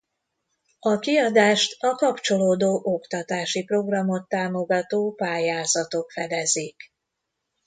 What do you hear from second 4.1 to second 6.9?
támogató pályázatok fedezik.